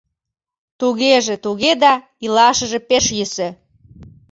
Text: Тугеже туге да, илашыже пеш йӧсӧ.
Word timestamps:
Тугеже 0.79 1.35
туге 1.43 1.73
да, 1.83 1.93
илашыже 2.25 2.79
пеш 2.89 3.05
йӧсӧ. 3.17 3.49